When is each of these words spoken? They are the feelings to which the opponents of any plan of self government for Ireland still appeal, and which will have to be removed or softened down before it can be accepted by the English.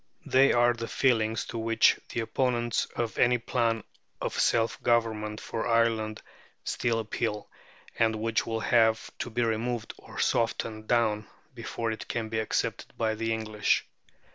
They 0.25 0.51
are 0.51 0.73
the 0.73 0.87
feelings 0.87 1.45
to 1.45 1.59
which 1.59 1.99
the 2.09 2.21
opponents 2.21 2.85
of 2.95 3.19
any 3.19 3.37
plan 3.37 3.83
of 4.19 4.33
self 4.33 4.81
government 4.81 5.39
for 5.39 5.67
Ireland 5.67 6.23
still 6.63 6.97
appeal, 6.97 7.51
and 7.99 8.15
which 8.15 8.43
will 8.47 8.61
have 8.61 9.15
to 9.19 9.29
be 9.29 9.43
removed 9.43 9.93
or 9.99 10.17
softened 10.17 10.87
down 10.87 11.27
before 11.53 11.91
it 11.91 12.07
can 12.07 12.29
be 12.29 12.39
accepted 12.39 12.97
by 12.97 13.13
the 13.13 13.31
English. 13.31 13.85